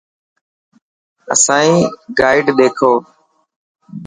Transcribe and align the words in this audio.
اسانئي 1.33 1.81
گائڊ 2.19 2.45
ڏيکو. 2.59 2.93